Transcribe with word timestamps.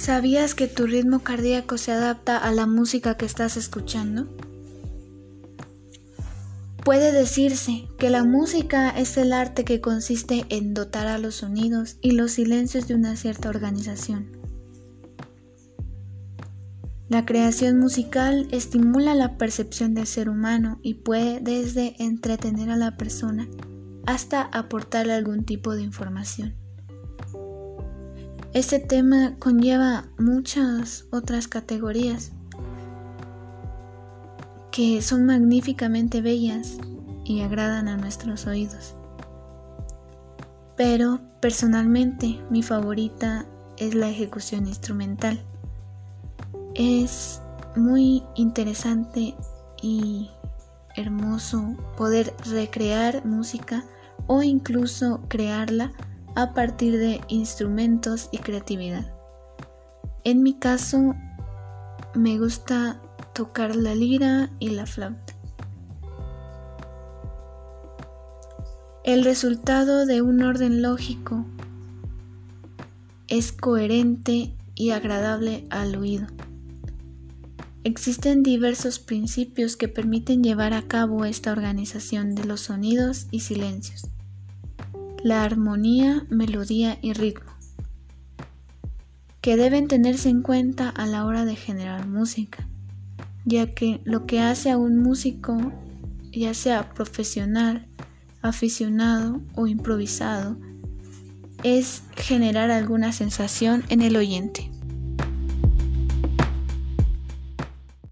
¿Sabías 0.00 0.54
que 0.54 0.66
tu 0.66 0.86
ritmo 0.86 1.18
cardíaco 1.18 1.76
se 1.76 1.92
adapta 1.92 2.38
a 2.38 2.50
la 2.52 2.64
música 2.64 3.18
que 3.18 3.26
estás 3.26 3.58
escuchando? 3.58 4.34
Puede 6.82 7.12
decirse 7.12 7.86
que 7.98 8.08
la 8.08 8.24
música 8.24 8.88
es 8.88 9.18
el 9.18 9.34
arte 9.34 9.66
que 9.66 9.82
consiste 9.82 10.46
en 10.48 10.72
dotar 10.72 11.06
a 11.06 11.18
los 11.18 11.34
sonidos 11.34 11.98
y 12.00 12.12
los 12.12 12.32
silencios 12.32 12.88
de 12.88 12.94
una 12.94 13.14
cierta 13.14 13.50
organización. 13.50 14.30
La 17.10 17.26
creación 17.26 17.78
musical 17.78 18.48
estimula 18.52 19.14
la 19.14 19.36
percepción 19.36 19.92
del 19.92 20.06
ser 20.06 20.30
humano 20.30 20.80
y 20.82 20.94
puede 20.94 21.40
desde 21.40 22.02
entretener 22.02 22.70
a 22.70 22.76
la 22.76 22.96
persona 22.96 23.48
hasta 24.06 24.44
aportarle 24.44 25.12
algún 25.12 25.44
tipo 25.44 25.74
de 25.74 25.82
información. 25.82 26.54
Este 28.52 28.80
tema 28.80 29.36
conlleva 29.38 30.08
muchas 30.18 31.06
otras 31.12 31.46
categorías 31.46 32.32
que 34.72 35.00
son 35.02 35.24
magníficamente 35.24 36.20
bellas 36.20 36.78
y 37.24 37.42
agradan 37.42 37.86
a 37.86 37.96
nuestros 37.96 38.48
oídos. 38.48 38.96
Pero 40.76 41.20
personalmente 41.40 42.40
mi 42.50 42.64
favorita 42.64 43.46
es 43.76 43.94
la 43.94 44.08
ejecución 44.08 44.66
instrumental. 44.66 45.40
Es 46.74 47.40
muy 47.76 48.24
interesante 48.34 49.36
y 49.80 50.28
hermoso 50.96 51.76
poder 51.96 52.34
recrear 52.50 53.24
música 53.24 53.84
o 54.26 54.42
incluso 54.42 55.20
crearla 55.28 55.92
a 56.34 56.54
partir 56.54 56.98
de 56.98 57.20
instrumentos 57.28 58.28
y 58.32 58.38
creatividad. 58.38 59.12
En 60.24 60.42
mi 60.42 60.54
caso, 60.54 61.14
me 62.14 62.38
gusta 62.38 63.00
tocar 63.34 63.74
la 63.74 63.94
lira 63.94 64.50
y 64.58 64.70
la 64.70 64.86
flauta. 64.86 65.34
El 69.02 69.24
resultado 69.24 70.06
de 70.06 70.22
un 70.22 70.42
orden 70.42 70.82
lógico 70.82 71.44
es 73.28 73.52
coherente 73.52 74.54
y 74.74 74.90
agradable 74.90 75.66
al 75.70 75.96
oído. 75.96 76.26
Existen 77.82 78.42
diversos 78.42 78.98
principios 78.98 79.76
que 79.76 79.88
permiten 79.88 80.44
llevar 80.44 80.74
a 80.74 80.82
cabo 80.82 81.24
esta 81.24 81.50
organización 81.50 82.34
de 82.34 82.44
los 82.44 82.60
sonidos 82.60 83.26
y 83.30 83.40
silencios 83.40 84.10
la 85.22 85.44
armonía, 85.44 86.26
melodía 86.30 86.98
y 87.02 87.12
ritmo, 87.12 87.50
que 89.40 89.56
deben 89.56 89.88
tenerse 89.88 90.28
en 90.28 90.42
cuenta 90.42 90.88
a 90.88 91.06
la 91.06 91.24
hora 91.24 91.44
de 91.44 91.56
generar 91.56 92.06
música, 92.06 92.66
ya 93.44 93.74
que 93.74 94.00
lo 94.04 94.26
que 94.26 94.40
hace 94.40 94.70
a 94.70 94.78
un 94.78 94.98
músico, 94.98 95.72
ya 96.32 96.54
sea 96.54 96.90
profesional, 96.90 97.86
aficionado 98.42 99.40
o 99.54 99.66
improvisado, 99.66 100.56
es 101.62 102.02
generar 102.16 102.70
alguna 102.70 103.12
sensación 103.12 103.84
en 103.88 104.00
el 104.02 104.16
oyente. 104.16 104.70